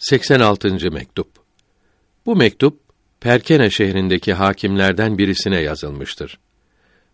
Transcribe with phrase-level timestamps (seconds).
[0.00, 0.90] 86.
[0.90, 1.28] mektup.
[2.26, 2.80] Bu mektup
[3.20, 6.38] Perkene şehrindeki hakimlerden birisine yazılmıştır.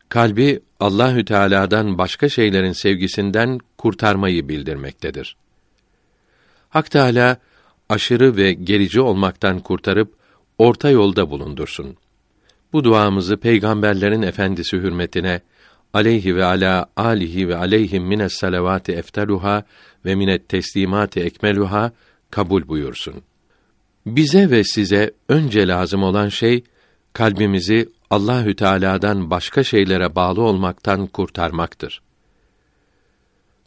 [0.08, 5.36] Kalbi Allahü Teala'dan başka şeylerin sevgisinden kurtarmayı bildirmektedir.
[6.68, 7.36] Hak Teala
[7.88, 10.14] aşırı ve gerici olmaktan kurtarıp
[10.58, 11.96] orta yolda bulundursun.
[12.72, 15.40] Bu duamızı peygamberlerin efendisi hürmetine
[15.94, 19.64] aleyhi ve ala alihi ve aleyhim mines salavati eftaluha
[20.04, 21.92] ve minet teslimati ekmeluha
[22.30, 23.14] kabul buyursun.
[24.06, 26.64] Bize ve size önce lazım olan şey
[27.12, 32.02] kalbimizi Allahü Teala'dan başka şeylere bağlı olmaktan kurtarmaktır.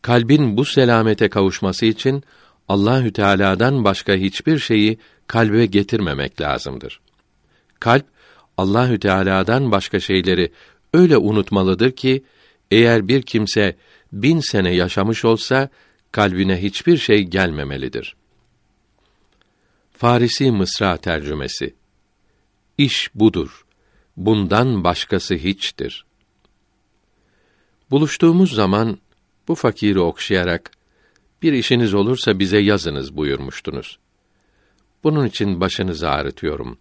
[0.02, 2.24] Kalbin bu selamete kavuşması için
[2.68, 4.98] Allahü Teala'dan başka hiçbir şeyi
[5.28, 7.02] kalbe getirmemek lazımdır.
[7.80, 8.06] Kalp
[8.58, 10.52] Allahü Teala'dan başka şeyleri
[10.94, 12.24] öyle unutmalıdır ki
[12.72, 13.76] eğer bir kimse
[14.14, 15.70] bin sene yaşamış olsa
[16.12, 18.16] kalbine hiçbir şey gelmemelidir.
[20.00, 21.76] Farisi Mısra tercümesi
[22.78, 23.66] İş budur.
[24.18, 26.06] Bundan başkası hiçtir.
[27.92, 28.98] Buluştuğumuz zaman
[29.48, 30.72] bu fakiri okşayarak
[31.42, 34.00] bir işiniz olursa bize yazınız buyurmuştunuz.
[35.04, 36.78] Bunun için başınızı ağrıtıyorum.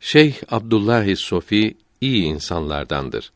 [0.00, 3.32] Şeyh Abdullah Sofi iyi insanlardandır.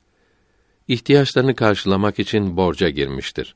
[0.89, 3.55] İhtiyaçlarını karşılamak için borca girmiştir.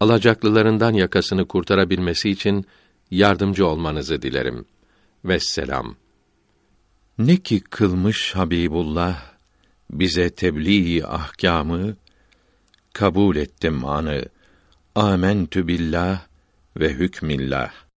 [0.00, 2.66] Alacaklılarından yakasını kurtarabilmesi için
[3.10, 4.64] yardımcı olmanızı dilerim.
[5.24, 5.96] Vesselam.
[7.18, 9.22] Ne ki kılmış Habibullah
[9.90, 11.96] bize tebliğ ahkamı
[12.92, 14.24] kabul ettim anı.
[14.94, 16.20] Amentü billah
[16.76, 17.89] ve hükmillah.